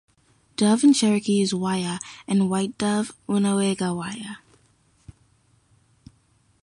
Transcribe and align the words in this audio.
Dove 0.55 0.83
in 0.83 0.93
Cherokee 0.93 1.41
is 1.43 1.53
"waya" 1.53 1.99
and 2.27 2.49
white 2.49 2.75
dove 2.79 3.11
"unega 3.29 3.95
waya". 3.95 4.39